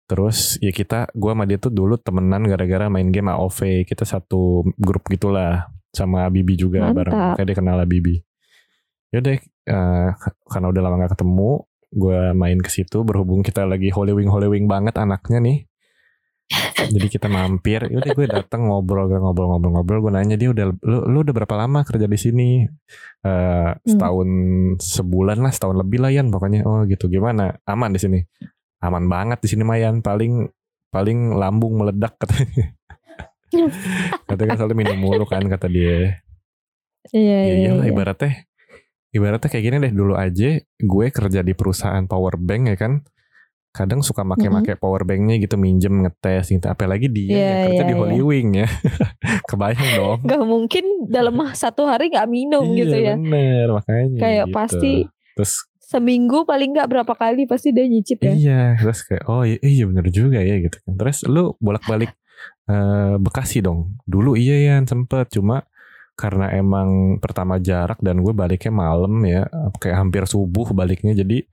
Terus 0.07 0.39
ya 0.63 0.71
kita, 0.71 1.11
gue 1.11 1.31
sama 1.35 1.45
dia 1.51 1.59
tuh 1.59 1.75
dulu 1.75 1.99
temenan 1.99 2.47
gara-gara 2.47 2.87
main 2.87 3.11
game 3.11 3.27
AOV. 3.27 3.83
Kita 3.91 4.07
satu 4.07 4.63
grup 4.79 5.03
gitulah 5.11 5.67
sama 5.91 6.31
Bibi 6.31 6.55
juga 6.55 6.87
Mantap. 6.87 7.11
bareng. 7.11 7.15
Kayak 7.35 7.47
dia 7.51 7.57
kenal 7.59 7.79
Bibi. 7.91 8.15
Yaudah, 9.11 9.35
eh, 9.43 10.09
karena 10.47 10.67
udah 10.71 10.81
lama 10.87 10.95
gak 11.03 11.19
ketemu, 11.19 11.51
gue 11.97 12.37
main 12.37 12.61
ke 12.61 12.69
situ. 12.69 13.01
Berhubung 13.03 13.41
kita 13.41 13.65
lagi 13.65 13.89
holy 13.89 14.13
wing 14.13 14.29
holy 14.29 14.47
wing 14.53 14.69
banget 14.69 15.01
anaknya 15.01 15.41
nih. 15.41 15.59
Jadi 16.77 17.07
kita 17.11 17.27
mampir. 17.27 17.89
Yaudah 17.91 18.13
gue 18.15 18.27
datang 18.31 18.71
ngobrol 18.71 19.11
ngobrol 19.11 19.51
ngobrol 19.51 19.73
ngobrol. 19.75 19.99
Gue 20.05 20.13
nanya 20.15 20.37
dia 20.39 20.53
udah 20.53 20.71
lu, 20.71 20.99
lu 21.11 21.19
udah 21.25 21.35
berapa 21.35 21.55
lama 21.59 21.83
kerja 21.83 22.07
di 22.07 22.19
sini? 22.21 22.49
Eh, 23.27 23.71
setahun 23.83 24.29
sebulan 24.79 25.43
lah, 25.43 25.51
setahun 25.51 25.77
lebih 25.81 25.99
lah 26.05 26.15
Yan. 26.15 26.31
Pokoknya 26.31 26.63
oh 26.69 26.87
gitu. 26.87 27.11
Gimana? 27.11 27.57
Aman 27.67 27.97
di 27.97 27.99
sini? 27.99 28.21
Aman 28.85 29.11
banget 29.11 29.43
di 29.43 29.49
sini 29.51 29.67
Mayan. 29.67 30.05
Paling 30.05 30.47
paling 30.93 31.35
lambung 31.35 31.81
meledak 31.81 32.15
katanya. 32.23 32.77
katanya 34.29 34.49
kan 34.55 34.57
selalu 34.63 34.75
minum 34.85 34.99
mulu 35.01 35.25
kan 35.27 35.43
kata 35.43 35.67
dia. 35.67 36.21
Iya 37.11 37.39
Ya 37.39 37.39
iya. 37.47 37.55
iyalah 37.71 37.87
iya. 37.87 37.95
ibaratnya 37.95 38.33
ibaratnya 39.17 39.49
kayak 39.49 39.65
gini 39.65 39.77
deh 39.81 39.93
dulu 39.97 40.15
aja 40.15 40.61
gue 40.61 41.07
kerja 41.09 41.41
di 41.41 41.53
perusahaan 41.57 42.05
power 42.05 42.37
bank 42.37 42.63
ya 42.73 42.77
kan 42.77 42.93
kadang 43.77 44.01
suka 44.01 44.25
make-make 44.25 44.81
power 44.81 45.05
banknya 45.05 45.37
gitu 45.37 45.61
minjem 45.61 46.01
ngetes 46.01 46.49
gitu 46.49 46.65
apalagi 46.65 47.13
dia 47.13 47.29
Iya, 47.29 47.37
yang 47.45 47.61
kerja 47.69 47.77
iya, 47.77 47.85
di 47.85 47.93
iya. 47.93 48.01
Holy 48.01 48.21
Wing 48.25 48.49
ya 48.57 48.69
kebayang 49.53 49.91
dong 50.01 50.19
Gak 50.25 50.43
mungkin 50.49 50.85
dalam 51.13 51.37
satu 51.63 51.85
hari 51.85 52.09
gak 52.09 52.25
minum 52.25 52.65
iya, 52.73 52.79
gitu 52.81 52.97
ya. 52.97 53.15
bener 53.21 53.67
makanya 53.77 54.17
Kayak 54.17 54.47
gitu. 54.49 54.57
pasti 54.57 54.93
terus 55.37 55.53
seminggu 55.87 56.43
paling 56.49 56.73
nggak 56.75 56.89
berapa 56.91 57.13
kali 57.15 57.47
pasti 57.47 57.71
dia 57.71 57.87
nyicip 57.87 58.19
ya. 58.19 58.33
iya 58.35 58.63
terus 58.81 59.05
kayak 59.07 59.23
oh 59.29 59.45
iya, 59.47 59.61
iya 59.63 59.85
bener 59.87 60.09
juga 60.11 60.41
ya 60.43 60.57
gitu 60.59 60.81
kan 60.83 60.97
terus 60.99 61.23
lu 61.29 61.55
bolak-balik 61.61 62.11
eh, 62.73 63.15
Bekasi 63.21 63.61
dong 63.61 64.01
dulu 64.09 64.35
iya 64.41 64.57
ya 64.73 64.75
sempet 64.89 65.29
cuma 65.31 65.69
karena 66.17 66.49
emang 66.51 67.21
pertama 67.21 67.61
jarak 67.61 68.01
dan 68.01 68.19
gue 68.19 68.33
baliknya 68.33 68.73
malam 68.73 69.21
ya 69.23 69.45
kayak 69.77 70.01
hampir 70.01 70.25
subuh 70.25 70.73
baliknya 70.73 71.13
jadi 71.13 71.45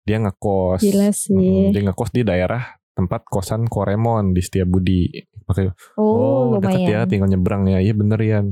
dia 0.00 0.16
ngekos 0.18 0.80
Gila 0.80 1.08
sih. 1.10 1.72
dia 1.72 1.80
ngekos 1.82 2.10
di 2.10 2.20
daerah 2.20 2.76
tempat 2.92 3.24
kosan 3.24 3.64
Koremon 3.64 4.30
di 4.30 4.40
Setiabudi 4.40 5.08
makanya 5.44 5.72
Oh, 5.96 6.52
oh, 6.52 6.60
deket 6.60 6.84
ya 6.84 7.00
tinggal 7.04 7.26
nyebrang 7.26 7.64
ya 7.66 7.80
iya 7.80 7.90
bener 7.90 8.20
ya 8.20 8.44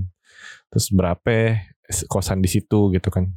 terus 0.68 0.88
berapa 0.88 1.60
kosan 2.06 2.40
di 2.40 2.48
situ 2.48 2.88
gitu 2.90 3.08
kan 3.08 3.28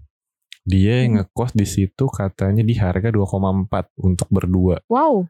dia 0.61 1.03
Hmm. 1.03 1.19
ngekos 1.19 1.51
di 1.51 1.65
situ 1.65 2.05
katanya 2.07 2.61
di 2.61 2.75
harga 2.75 3.09
2,4 3.09 3.67
untuk 3.97 4.27
berdua 4.29 4.79
Wow. 4.88 5.25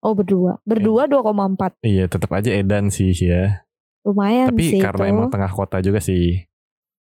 Oh 0.00 0.14
berdua. 0.14 0.56
Berdua 0.62 1.04
2,4. 1.04 1.76
iya 1.82 2.06
tetap 2.06 2.32
aja 2.32 2.48
edan 2.50 2.88
sih 2.88 3.12
ya 3.12 3.64
Lumayan 4.02 4.48
tapi 4.48 4.64
sih 4.66 4.80
karena 4.80 5.04
itu. 5.04 5.12
emang 5.12 5.26
tengah 5.28 5.50
kota 5.50 5.78
juga 5.78 5.98
sih 5.98 6.44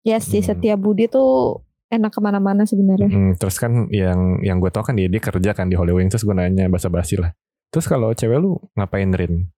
Ya 0.02 0.18
sih 0.18 0.38
Hmm. 0.38 0.48
Setia 0.52 0.76
Budi 0.76 1.06
tuh 1.06 1.60
enak 1.88 2.10
ke 2.10 2.20
mana-mana 2.20 2.62
sebenarnya. 2.62 3.08
Mm, 3.08 3.36
terus 3.36 3.58
kan 3.58 3.90
yang 3.90 4.38
yang 4.40 4.58
gue 4.58 4.70
tau 4.70 4.82
kan 4.82 4.94
dia 4.94 5.06
dia 5.06 5.18
kerja 5.18 5.52
kan 5.52 5.66
di 5.66 5.74
Holy 5.74 5.92
Wing 5.92 6.08
terus 6.08 6.22
gue 6.22 6.32
nanya 6.32 6.66
basa-basi 6.66 7.16
lah. 7.16 7.34
Terus 7.68 7.86
kalau 7.86 8.12
cewek 8.12 8.38
lu 8.38 8.56
ngapain 8.74 9.10
Rin? 9.10 9.50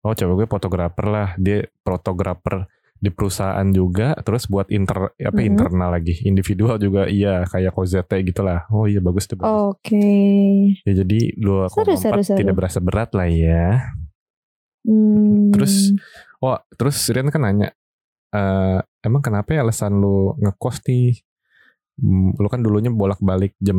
Oh 0.00 0.10
cewek 0.10 0.34
gue 0.36 0.48
fotografer 0.48 1.06
lah. 1.06 1.28
Dia 1.36 1.62
fotografer 1.78 2.66
di 2.94 3.08
perusahaan 3.08 3.66
juga. 3.68 4.18
Terus 4.18 4.46
buat 4.46 4.66
inter 4.68 5.10
apa 5.12 5.38
Mhm. 5.38 5.46
internal 5.48 5.90
lagi. 5.92 6.18
Individual 6.22 6.76
juga 6.76 7.06
iya 7.06 7.42
kayak 7.44 7.70
Cozette 7.70 8.18
gitu 8.20 8.42
lah. 8.42 8.66
Oh 8.68 8.84
iya 8.84 8.98
bagus 8.98 9.24
tuh. 9.24 9.38
Oke. 9.38 10.02
Ya 10.82 10.92
jadi 10.96 11.20
2,4 11.36 11.70
Seru, 11.70 11.94
seru, 11.96 12.22
seru. 12.24 12.38
tidak 12.38 12.54
berasa 12.56 12.78
berat 12.78 13.10
lah 13.12 13.26
ya. 13.26 13.94
Hmm. 14.82 15.50
Terus 15.52 15.94
oh 16.42 16.58
terus 16.70 16.98
Rin 17.08 17.28
kan 17.28 17.40
nanya 17.40 17.70
eh 18.28 18.78
emang 19.00 19.20
kenapa 19.20 19.52
ya 19.52 19.60
alasan 19.60 19.94
lu 19.94 20.34
ngekos 20.36 20.82
nih? 20.82 21.20
Hmm, 21.94 22.32
Lu 22.34 22.48
kan 22.48 22.58
dulunya 22.58 22.88
bolak-balik 22.88 23.52
jam 23.58 23.76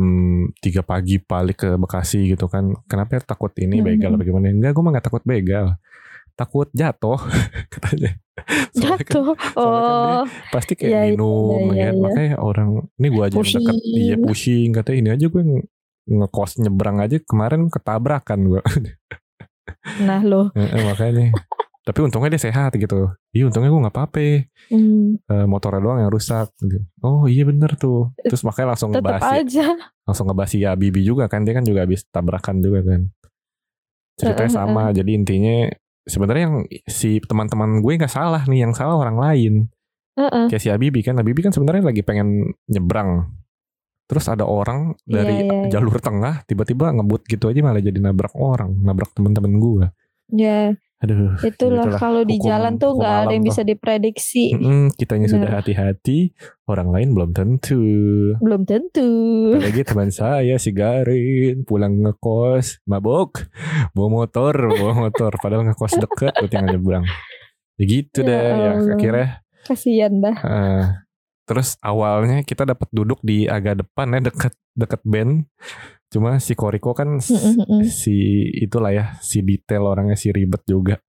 3 0.54 0.54
pagi 0.82 1.18
balik 1.18 1.58
ke 1.58 1.74
Bekasi 1.74 2.30
gitu 2.30 2.46
kan. 2.46 2.70
Kenapa 2.84 3.18
ya 3.18 3.26
takut 3.26 3.50
ini 3.56 3.78
Hmm, 3.78 3.86
begal 3.88 4.08
hmm. 4.08 4.16
apa 4.16 4.24
gimana? 4.24 4.46
Enggak, 4.48 4.70
gue 4.70 4.82
mah 4.82 4.92
gak 4.92 5.04
takut 5.04 5.22
begal. 5.24 5.66
Takut 6.32 6.70
jatuh 6.70 7.18
katanya. 7.72 8.14
Kan- 8.70 8.70
jatuh. 8.72 9.34
kan 9.34 9.52
Oh. 9.54 10.22
pasti 10.48 10.74
kayak 10.74 10.86
Iya, 10.88 11.00
iya, 11.00 11.10
minum 11.10 11.58
iya, 11.64 11.66
ya. 11.66 11.74
iya, 11.74 11.88
iya. 11.88 12.00
Makanya 12.00 12.32
orang 12.38 12.68
ini 12.92 13.08
gue 13.08 13.22
aja 13.24 13.34
yang 13.34 13.42
deket 13.42 13.74
Pusing. 13.74 13.94
iya 13.96 14.14
pusing 14.16 14.68
katanya 14.70 14.96
ini 14.96 15.10
aja 15.10 15.26
gue 15.28 15.42
nge- 15.44 15.68
ngekos 16.06 16.52
nyebrang 16.60 16.96
aja 17.00 17.16
kemarin 17.20 17.60
ketabrakan 17.66 18.40
gue. 18.48 18.62
Nah 20.00 20.22
lo. 20.22 20.54
makanya. 20.54 21.34
Tapi 21.84 22.00
untungnya 22.00 22.32
dia 22.32 22.40
sehat 22.40 22.72
gitu. 22.74 23.12
Iya 23.30 23.52
untungnya 23.52 23.68
gue 23.68 23.80
gak 23.84 23.92
apa-apa. 23.92 24.48
Hmm, 24.72 25.20
Eh, 25.20 25.44
motornya 25.44 25.84
doang 25.84 26.00
yang 26.00 26.08
rusak. 26.08 26.48
gitu. 26.56 26.80
Oh 27.00 27.28
iya 27.28 27.44
bener 27.44 27.76
tuh. 27.76 28.08
Terus 28.18 28.40
makanya 28.40 28.72
langsung 28.72 28.88
ngebahas 28.90 29.20
ya, 29.20 29.36
aja. 29.44 29.66
langsung 30.02 30.24
ngebahas 30.26 30.52
ya 30.54 30.70
Bibi 30.74 31.04
juga 31.04 31.28
kan 31.28 31.44
dia 31.44 31.52
kan 31.52 31.60
juga 31.62 31.84
habis 31.84 32.08
tabrakan 32.08 32.64
juga 32.64 32.80
kan. 32.82 33.12
Ceritanya 34.16 34.48
Heeh, 34.48 34.56
sama. 34.56 34.82
Jadi 34.90 35.10
intinya 35.12 35.56
sebenarnya 36.04 36.42
yang 36.48 36.56
si 36.86 37.20
teman-teman 37.20 37.84
gue 37.84 37.92
nggak 37.96 38.12
salah 38.12 38.42
nih, 38.46 38.64
yang 38.64 38.72
salah 38.72 38.96
orang 38.96 39.20
lain. 39.20 39.54
Heeh. 40.16 40.46
Kayak 40.48 40.62
si 40.62 40.68
Abibi 40.70 41.04
kan, 41.04 41.18
Abibi 41.18 41.42
kan 41.42 41.52
sebenarnya 41.52 41.84
lagi 41.84 42.00
pengen 42.00 42.48
nyebrang. 42.64 43.28
Terus 44.04 44.28
ada 44.28 44.44
orang 44.44 44.96
dari 45.02 45.44
Iya, 45.44 45.48
iya, 45.48 45.60
iya. 45.64 45.70
jalur 45.72 45.96
tengah 45.96 46.44
tiba-tiba 46.44 46.92
ngebut 46.92 47.24
gitu 47.24 47.48
aja 47.48 47.60
malah 47.60 47.80
jadi 47.80 47.98
nabrak 47.98 48.32
orang, 48.36 48.72
nabrak 48.80 49.12
teman-teman 49.12 49.52
gue. 49.56 49.84
Ya 50.32 50.72
Aduh. 51.02 51.36
itulah 51.42 51.84
Gitulah, 51.84 52.00
kalau 52.00 52.22
di 52.22 52.38
jalan 52.40 52.78
tuh 52.78 52.96
nggak 52.96 53.16
ada 53.28 53.32
yang 53.34 53.44
bisa 53.44 53.60
diprediksi. 53.60 54.54
Mm-mm, 54.54 54.94
kitanya 54.94 55.28
sudah 55.28 55.50
Benar. 55.50 55.60
hati-hati, 55.60 56.32
orang 56.64 56.88
lain 56.94 57.08
belum 57.12 57.30
tentu. 57.34 57.82
Belum 58.40 58.62
tentu. 58.64 59.10
Apalagi 59.52 59.82
teman 59.84 60.08
saya 60.08 60.56
si 60.56 60.72
Garin 60.72 61.66
pulang 61.66 62.00
ngekos, 62.00 62.80
mabok, 62.86 63.44
bawa 63.92 64.08
motor, 64.24 64.54
bawa 64.54 64.92
motor, 65.08 65.34
padahal 65.36 65.68
ngekos 65.68 65.98
deket, 65.98 66.32
gue 66.40 66.48
tinggal 66.48 66.72
nyebrang. 66.72 67.04
Ya 67.76 67.84
gitu 67.84 68.22
Ya 68.22 68.28
deh, 68.30 68.40
ya 68.54 68.72
akhirnya. 68.94 69.28
Kasian 69.64 70.12
dah. 70.22 70.36
eh, 70.40 70.84
terus 71.44 71.76
awalnya 71.84 72.40
kita 72.46 72.64
dapat 72.64 72.88
duduk 72.92 73.20
di 73.20 73.44
agak 73.44 73.82
depan 73.84 74.14
ya 74.14 74.20
deket 74.24 74.54
deket 74.72 75.00
band. 75.04 75.44
Cuma 76.14 76.38
si 76.38 76.54
Koriko 76.54 76.94
kan 76.94 77.18
Mm-mm-mm. 77.18 77.82
si 77.84 78.14
itulah 78.54 78.94
ya, 78.94 79.18
si 79.18 79.42
detail 79.42 79.82
orangnya 79.84 80.14
si 80.14 80.30
ribet 80.30 80.62
juga. 80.64 81.02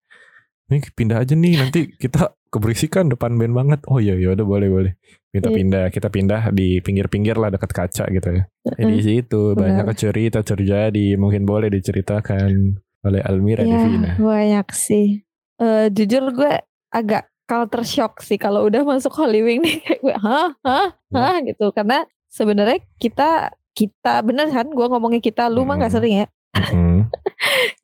Nih 0.65 0.81
pindah 0.89 1.21
aja 1.21 1.37
nih 1.37 1.53
nanti 1.55 1.93
kita 1.93 2.33
keberisikan 2.49 3.05
depan 3.05 3.37
band 3.37 3.53
banget. 3.53 3.79
Oh 3.85 4.01
iya 4.01 4.17
ya 4.17 4.33
udah 4.33 4.41
boleh 4.43 4.65
boleh. 4.65 4.91
Minta 5.29 5.51
Iya. 5.51 5.57
pindah, 5.57 5.83
kita 5.91 6.07
pindah 6.07 6.41
di 6.49 6.79
pinggir-pinggir 6.79 7.35
lah 7.35 7.51
dekat 7.51 7.69
kaca 7.69 8.07
gitu 8.07 8.29
ya. 8.31 8.43
Di 8.73 8.99
situ 8.99 9.51
Benar. 9.51 9.83
banyak 9.83 9.93
cerita 9.93 10.39
terjadi, 10.41 11.13
mungkin 11.15 11.43
boleh 11.43 11.69
diceritakan 11.69 12.79
oleh 13.03 13.21
Almira 13.21 13.61
Ya, 13.61 13.77
Devina. 13.77 14.15
banyak 14.17 14.67
sih. 14.71 15.21
Eh, 15.55 15.87
jujur 15.87 16.31
gue 16.31 16.53
agak 16.89 17.27
culture 17.45 17.85
shock 17.85 18.19
sih 18.19 18.35
kalau 18.35 18.65
udah 18.65 18.81
masuk 18.81 19.13
Holy 19.13 19.43
Wing 19.43 19.59
nih 19.59 19.77
kayak 19.83 19.99
gue, 20.01 20.15
hah, 20.17 20.49
hah, 20.63 20.87
Ya. 21.13 21.19
hah 21.19 21.35
gitu. 21.43 21.69
Karena 21.69 22.01
sebenarnya 22.25 22.79
kita 22.97 23.51
kita 23.75 24.23
bener 24.23 24.47
kan 24.49 24.65
gue 24.65 24.85
ngomongnya 24.85 25.19
kita 25.19 25.45
lu 25.45 25.61
mah 25.61 25.75
nggak 25.75 25.91
Mm. 25.91 25.97
sering 25.97 26.15
ya 26.15 26.27
Mm. 26.71 27.11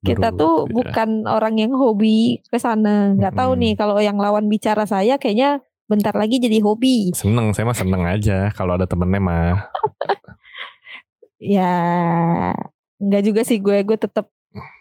kita 0.01 0.31
tuh 0.31 0.63
ya. 0.63 0.71
bukan 0.71 1.10
orang 1.25 1.55
yang 1.57 1.71
hobi 1.71 2.39
ke 2.41 2.55
sana 2.55 3.12
nggak 3.12 3.36
tahu 3.36 3.51
Mm-mm. 3.53 3.62
nih 3.62 3.74
kalau 3.75 4.00
yang 4.00 4.15
lawan 4.15 4.48
bicara 4.48 4.83
saya 4.83 5.15
kayaknya 5.15 5.60
bentar 5.86 6.15
lagi 6.15 6.39
jadi 6.39 6.57
hobi 6.60 7.12
Seneng, 7.12 7.51
saya 7.51 7.67
mah 7.67 7.75
seneng 7.75 8.01
aja 8.01 8.48
kalau 8.50 8.74
ada 8.74 8.88
temennya 8.88 9.19
mah. 9.19 9.55
ya 11.38 11.74
nggak 12.98 13.24
juga 13.24 13.41
sih 13.41 13.57
gue 13.57 13.81
gue 13.81 13.98
tetap 13.98 14.29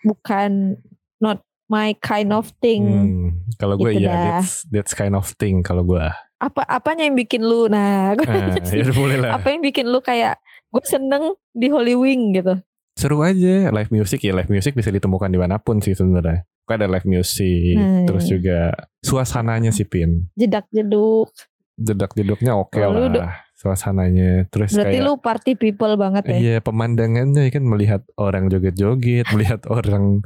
bukan 0.02 0.76
not 1.18 1.40
my 1.66 1.94
kind 1.96 2.30
of 2.30 2.50
thing 2.58 2.82
Hmm, 2.84 3.26
Kalau 3.56 3.74
gue 3.74 3.90
Gitu 3.90 4.02
ya 4.02 4.12
dah. 4.12 4.22
that's, 4.38 4.66
that's 4.68 4.92
kind 4.92 5.12
of 5.12 5.26
thing 5.34 5.60
kalau 5.60 5.82
gue. 5.82 6.02
apa 6.38 6.64
apanya 6.64 7.04
yang 7.04 7.12
bikin 7.14 7.42
lu 7.42 7.66
nah 7.66 8.12
gue 8.16 8.24
Ah, 8.24 8.56
ya 8.62 8.80
udah 8.82 8.96
boleh 8.96 9.16
lah. 9.18 9.30
apa 9.36 9.46
yang 9.50 9.60
bikin 9.60 9.84
lu 9.84 10.00
kayak 10.00 10.40
gue 10.70 10.84
seneng 10.84 11.34
di 11.50 11.66
Holy 11.66 11.92
Wing 11.92 12.32
gitu 12.32 12.56
Seru 12.94 13.20
aja 13.20 13.68
live 13.68 13.90
music 13.90 14.20
ya 14.20 14.32
live 14.32 14.46
music 14.46 14.72
bisa 14.72 14.88
ditemukan 14.88 15.26
di 15.26 15.36
mana 15.36 15.56
pun 15.56 15.78
sih 15.78 15.92
sebenarnya. 15.92 16.44
Kan 16.62 16.76
ada 16.76 16.86
live 16.86 17.04
music, 17.04 17.74
Hmm. 17.74 18.04
terus 18.04 18.24
juga 18.24 18.70
suasananya 19.00 19.70
sih 19.70 19.82
pin. 19.82 20.28
jedak 20.34 20.62
jeduk 20.68 21.26
Jedak 21.74 22.12
jeduknya 22.12 22.52
oke 22.52 22.76
lu 22.76 23.08
lah. 23.10 23.40
suasananya. 23.56 24.44
Terus 24.48 24.76
Berarti 24.76 24.94
kayak 24.94 25.02
lu 25.02 25.12
party 25.16 25.50
people 25.54 25.92
banget 25.96 26.22
ya. 26.24 26.36
Iya 26.36 26.54
pemandangannya 26.60 27.48
kan 27.48 27.62
melihat 27.64 28.00
orang 28.14 28.46
joget-joget, 28.46 29.24
melihat 29.32 29.64
orang. 29.64 30.20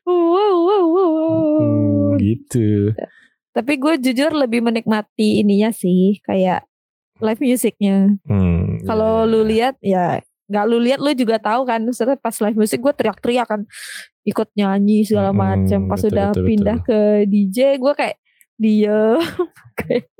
Hmm, 0.00 2.16
gitu. 2.18 2.94
Tapi 3.50 3.72
gue 3.76 3.94
jujur 4.00 4.30
lebih 4.30 4.62
menikmati 4.62 5.42
ininya 5.42 5.70
sih, 5.70 6.18
kayak 6.22 6.64
live 7.20 7.40
musiknya. 7.40 7.98
Hmm, 8.24 8.80
Kalau 8.84 9.24
iya. 9.24 9.30
lu 9.30 9.40
lihat 9.44 9.74
ya 9.80 10.06
nggak 10.50 10.64
lu 10.66 10.78
lihat 10.82 10.98
lu 10.98 11.14
juga 11.14 11.38
tahu 11.38 11.62
kan 11.62 11.78
maksudnya 11.78 12.18
pas 12.18 12.34
live 12.34 12.58
musik 12.58 12.82
gue 12.82 12.90
teriak-teriak 12.90 13.46
kan 13.46 13.62
ikut 14.26 14.50
nyanyi 14.58 15.06
segala 15.06 15.30
Mm-mm, 15.30 15.38
macam 15.38 15.80
pas 15.86 16.02
betul, 16.02 16.10
udah 16.10 16.28
betul, 16.34 16.44
pindah 16.50 16.78
betul. 16.82 16.86
ke 16.90 16.98
DJ 17.30 17.58
gue 17.78 17.92
kayak 17.94 18.16
diem 18.58 19.22
kayak 19.78 20.10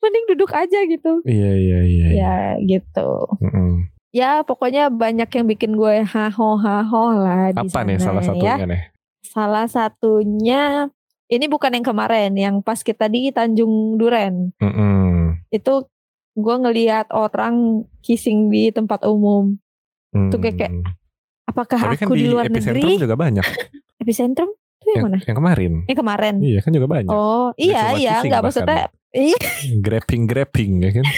mending 0.00 0.24
duduk 0.32 0.50
aja 0.56 0.78
gitu 0.88 1.20
Iya 1.28 1.52
iya 1.52 1.78
iya. 1.84 2.06
iya. 2.08 2.08
ya 2.16 2.34
gitu 2.64 3.10
Mm-mm. 3.44 3.92
ya 4.10 4.40
pokoknya 4.40 4.88
banyak 4.88 5.28
yang 5.28 5.46
bikin 5.46 5.76
gue 5.76 6.00
haho 6.00 6.56
haho 6.56 7.04
lah 7.20 7.52
di 7.52 7.68
Apa 7.68 7.84
sana 7.84 7.92
nih 7.92 7.96
salah 8.00 8.22
ya. 8.24 8.28
satunya 8.32 8.54
nih? 8.64 8.82
salah 9.20 9.66
satunya 9.68 10.62
ini 11.26 11.44
bukan 11.44 11.76
yang 11.76 11.84
kemarin 11.84 12.32
yang 12.32 12.56
pas 12.64 12.80
kita 12.80 13.04
di 13.04 13.28
Tanjung 13.28 14.00
Duren 14.00 14.56
Mm-mm. 14.56 15.44
itu 15.52 15.84
gue 16.36 16.54
ngelihat 16.58 17.08
orang 17.10 17.54
kissing 17.98 18.46
di 18.46 18.68
tempat 18.68 19.02
umum 19.02 19.56
Tuh 20.12 20.36
kayak- 20.36 20.56
kayak, 20.58 20.72
Hmm. 20.72 20.84
apakah 21.46 21.76
Tapi 21.78 21.96
kan 21.96 22.06
aku 22.06 22.14
di, 22.14 22.22
di, 22.22 22.28
luar 22.28 22.44
negeri 22.46 22.96
juga 22.96 23.14
banyak. 23.14 23.44
epicentrum 24.00 24.48
itu 24.76 24.86
yang, 24.86 24.94
yang, 24.94 25.04
mana 25.06 25.18
yang 25.18 25.36
kemarin. 25.36 25.72
yang 25.84 25.98
kemarin 25.98 26.34
Iya 26.38 26.58
kan 26.60 26.70
juga 26.70 26.86
banyak. 26.86 27.10
oh 27.10 27.48
iya 27.56 27.82
iya 27.94 28.14
nggak 28.20 28.38
maksudnya 28.40 28.86
iya 29.10 29.38
Grapping 29.84 30.22
grapping 30.24 30.72
ya 30.78 30.90
kan? 30.92 31.06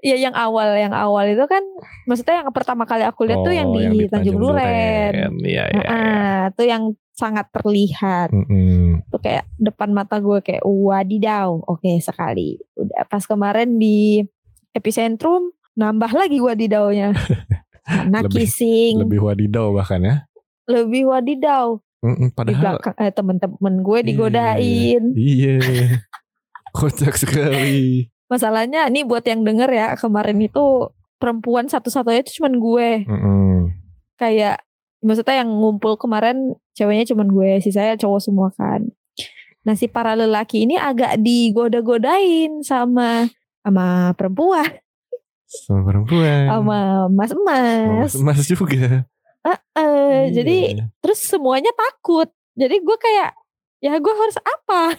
iya 0.00 0.16
yang 0.18 0.34
awal 0.34 0.74
yang 0.74 0.90
awal 0.90 1.24
itu 1.24 1.44
kan 1.44 1.60
maksudnya 2.04 2.40
yang 2.40 2.50
pertama 2.50 2.84
kali 2.84 3.02
aku 3.02 3.22
lihat 3.22 3.40
tuh 3.40 3.52
yang 3.52 3.68
Oh, 3.68 3.76
di, 3.76 4.06
Tanjung, 4.06 4.38
Duren, 4.38 5.12
Iya 5.40 5.64
iya. 5.68 5.84
Ah, 5.84 6.42
tuh 6.50 6.64
yang 6.64 6.96
sangat 7.20 7.52
terlihat 7.52 8.32
Mm-mm. 8.32 9.04
tuh 9.06 9.20
kayak 9.20 9.44
depan 9.54 9.92
mata 9.92 10.16
gue 10.16 10.40
kayak 10.40 10.64
wadidaw 10.64 11.60
oke 11.60 12.00
sekali 12.00 12.56
udah 12.74 13.04
pas 13.04 13.20
kemarin 13.22 13.76
di 13.76 14.24
epicentrum 14.72 15.52
nambah 15.72 16.10
lagi 16.10 16.40
wadidawnya 16.40 17.12
karena 17.84 18.18
Lebih- 18.22 18.32
kissing 18.40 18.94
lebih, 18.96 19.04
Lebih 19.06 19.20
wadidaw 19.22 19.66
bahkan 19.70 20.00
ya. 20.00 20.16
wadidaw 21.02 21.76
Mm-mm, 22.00 22.28
di 22.28 22.32
Padahal 22.32 22.80
belakang 22.80 22.96
eh, 22.96 23.12
temen-temen 23.12 23.74
gue 23.78 23.98
Iya. 23.98 24.06
digodain 24.06 25.02
Iya. 25.12 25.56
Kocak 26.72 27.14
sekali. 27.14 28.06
masalahnya 28.24 28.86
ini 28.86 29.02
buat 29.02 29.20
yang 29.22 29.42
denger 29.42 29.66
ya 29.68 29.88
kemarin 29.94 30.38
itu 30.38 30.86
perempuan 31.18 31.66
satu-satunya 31.66 32.22
itu 32.22 32.38
cuman 32.38 32.54
gue 32.56 32.88
Mm-mm. 33.04 33.74
kayak 34.14 34.62
maksudnya 35.00 35.40
yang 35.40 35.50
ngumpul 35.50 35.96
kemarin 35.96 36.36
ceweknya 36.72 37.04
cuman 37.06 37.26
gue 37.26 37.50
sisanya 37.58 37.96
cowok 37.96 38.20
semua 38.20 38.48
kan 38.50 38.84
nah 39.60 39.72
si 39.72 39.86
para 39.86 40.12
lelaki 40.14 40.64
ini 40.64 40.74
agak 40.74 41.20
digoda-godain 41.20 42.60
sama 42.60 43.28
sama 43.60 43.86
perempuan 44.14 44.66
Sama 45.44 45.82
perempuan. 45.82 46.46
sama 46.48 46.78
mas-mas 47.08 48.14
Mas, 48.14 48.14
mas 48.16 48.40
juga. 48.44 49.02
Eh, 49.42 49.58
Iya. 49.74 50.30
jadi 50.32 50.58
terus 50.98 51.20
semuanya 51.20 51.72
takut 51.72 52.28
jadi 52.52 52.76
gue 52.76 52.96
kayak 52.96 53.34
ya 53.80 53.96
gue 53.96 54.14
harus 54.14 54.36
apa 54.38 54.94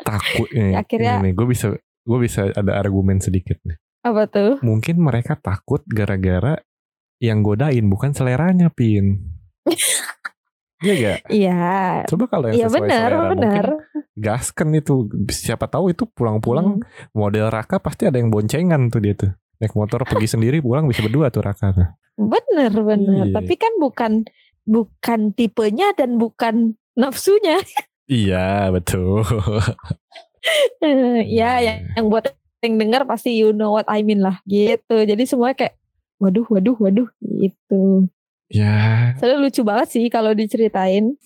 takut 0.00 0.48
nih. 0.56 0.72
Akhirnya- 0.74 1.20
gue 1.20 1.46
bisa 1.46 1.74
gue 1.76 2.18
bisa 2.18 2.48
ada 2.50 2.72
argumen 2.74 3.18
sedikit 3.18 3.58
nih. 3.62 3.76
apa 4.02 4.24
tuh 4.24 4.60
Mungkin 4.60 4.96
mereka 4.98 5.34
takut 5.34 5.80
gara-gara 5.84 6.60
yang 7.24 7.40
godain 7.40 7.86
bukan 7.86 8.12
seleranya 8.12 8.68
pin. 8.68 9.24
Iya 10.78 10.94
gak? 10.94 11.18
iya 11.32 11.64
Coba 12.04 12.24
kalau 12.28 12.52
yang 12.52 12.56
iya 12.56 12.66
sesuai 12.68 12.80
benar 12.84 13.08
selera 13.08 13.18
benar 13.32 13.64
mungkin 13.72 14.04
gasken 14.14 14.68
itu 14.70 14.94
siapa 15.26 15.64
tahu 15.64 15.88
itu 15.88 16.04
pulang-pulang 16.06 16.76
Hmm. 16.76 16.84
model 17.10 17.48
Raka 17.48 17.80
pasti 17.80 18.04
ada 18.04 18.20
yang 18.20 18.28
boncengan 18.28 18.92
tuh 18.92 19.00
dia 19.00 19.14
tuh. 19.14 19.32
Naik 19.56 19.72
motor 19.72 20.04
pergi 20.04 20.28
sendiri 20.28 20.60
pulang 20.60 20.84
bisa 20.84 21.00
berdua 21.00 21.32
tuh 21.32 21.40
Raka 21.40 21.72
tuh. 21.72 21.88
bener 22.14 22.70
bener 22.70 23.26
Iya. 23.26 23.34
tapi 23.34 23.54
kan 23.56 23.72
bukan 23.76 24.12
bukan 24.62 25.20
tipenya 25.32 25.90
dan 25.92 26.14
bukan 26.14 26.54
nafsunya 26.94 27.58
Iya 28.04 28.68
betul. 28.70 29.24
Ya 31.24 31.56
yang, 31.58 31.78
yang 31.96 32.06
buat 32.06 32.28
yang 32.60 32.76
denger 32.76 33.02
pasti 33.04 33.32
you 33.32 33.50
know 33.50 33.72
what 33.72 33.84
I 33.86 34.00
mean 34.00 34.20
lah 34.20 34.44
gitu 34.44 35.00
jadi 35.00 35.20
semuanya 35.22 35.56
kayak 35.58 35.74
waduh 36.18 36.46
waduh 36.48 36.76
waduh 36.78 37.08
gitu 37.20 38.06
ya 38.48 39.12
soalnya 39.18 39.38
lucu 39.40 39.60
banget 39.62 39.88
sih 39.90 40.04
kalau 40.08 40.30
diceritain 40.32 41.16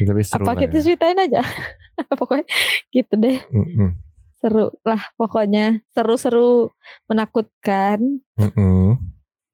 tapi 0.00 0.22
seru 0.24 0.42
apa 0.42 0.52
kita 0.58 0.80
ya. 0.80 0.84
ceritain 0.84 1.18
aja 1.18 1.40
pokoknya 2.20 2.46
gitu 2.88 3.14
deh 3.14 3.38
Mm-mm. 3.52 3.94
seru 4.40 4.72
lah 4.82 5.02
pokoknya 5.14 5.84
seru-seru 5.92 6.72
menakutkan 7.06 8.22
Mm-mm. 8.34 8.96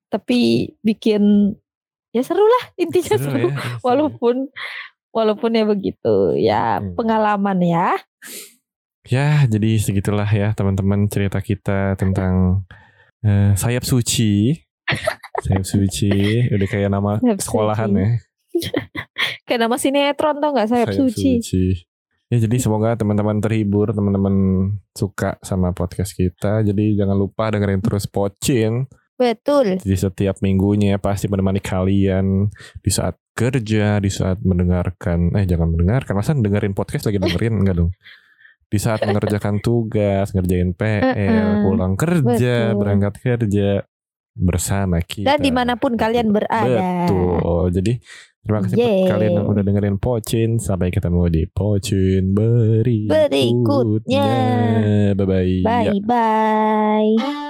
tapi 0.08 0.72
bikin 0.80 1.54
ya 2.10 2.22
seru 2.22 2.46
lah 2.46 2.64
intinya 2.78 3.18
Seru 3.18 3.26
seru, 3.26 3.38
ya, 3.50 3.56
seru. 3.58 3.78
walaupun 3.82 4.36
walaupun 5.10 5.50
ya 5.52 5.64
begitu 5.64 6.14
ya 6.36 6.62
Hmm. 6.78 6.94
pengalaman 6.94 7.58
ya 7.60 7.88
Ya, 9.04 9.44
jadi 9.44 9.76
segitulah 9.76 10.24
ya 10.24 10.56
teman-teman 10.56 11.12
cerita 11.12 11.36
kita 11.36 11.92
tentang 12.00 12.64
eh, 13.24 13.52
sayap 13.56 13.82
suci. 13.88 14.54
sayap 15.44 15.64
suci, 15.64 16.12
udah 16.52 16.68
kayak 16.68 16.90
nama 16.92 17.16
Sayap 17.18 17.38
sekolahan 17.40 17.90
suci. 17.90 18.00
ya. 18.04 18.08
kayak 19.48 19.60
nama 19.64 19.76
sinetron 19.80 20.36
tau 20.38 20.52
nggak 20.52 20.68
sayap, 20.70 20.88
suci. 20.92 21.40
Ya, 22.32 22.40
jadi 22.40 22.56
semoga 22.56 22.96
teman-teman 22.96 23.38
terhibur, 23.38 23.92
teman-teman 23.92 24.34
suka 24.96 25.36
sama 25.44 25.70
podcast 25.76 26.16
kita. 26.16 26.64
Jadi 26.64 26.96
jangan 26.96 27.14
lupa 27.14 27.52
dengerin 27.52 27.84
terus 27.84 28.08
Pocin. 28.08 28.88
betul 29.14 29.78
Jadi 29.78 29.94
setiap 29.94 30.42
minggunya 30.42 30.98
pasti 30.98 31.30
menemani 31.30 31.62
kalian 31.62 32.50
di 32.82 32.90
saat 32.90 33.14
kerja, 33.38 34.02
di 34.02 34.10
saat 34.10 34.42
mendengarkan, 34.42 35.30
eh 35.38 35.46
jangan 35.46 35.70
mendengarkan, 35.70 36.18
masa 36.18 36.34
dengerin 36.34 36.74
podcast 36.74 37.06
lagi 37.06 37.22
dengerin 37.22 37.54
enggak 37.62 37.78
dong? 37.78 37.90
Di 38.74 38.82
saat 38.82 38.98
mengerjakan 39.06 39.62
tugas, 39.62 40.34
ngerjain 40.34 40.74
PR, 40.74 41.62
pulang 41.62 41.94
kerja, 41.94 42.74
Betul. 42.74 42.78
berangkat 42.82 43.14
kerja 43.22 43.68
bersama 44.34 44.98
kita. 44.98 45.30
dan 45.30 45.38
di 45.38 45.54
mana 45.54 45.78
pun 45.78 45.94
kalian 45.94 46.34
berada 46.34 47.06
Betul. 47.06 47.70
Jadi 47.70 47.92
terima 48.42 48.58
kasih 48.66 48.74
buat 48.74 48.90
Yeay. 48.90 49.06
kalian 49.06 49.32
yang 49.38 49.46
udah 49.46 49.62
dengerin 49.62 49.96
Pocin. 50.02 50.50
Sampai 50.58 50.90
ketemu 50.90 51.30
di 51.30 51.42
Pocin 51.46 52.34
berikutnya. 52.34 53.30
Berikutnya. 53.30 54.28
Bye 55.14 55.22
bye. 55.22 55.62
bye 55.62 56.02
bye 56.02 57.42